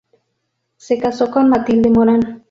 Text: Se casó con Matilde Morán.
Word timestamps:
Se 0.77 0.97
casó 0.97 1.29
con 1.29 1.47
Matilde 1.47 1.91
Morán. 1.91 2.39